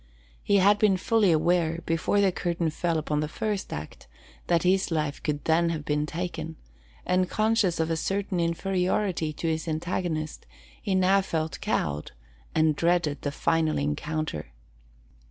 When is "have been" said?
5.69-6.07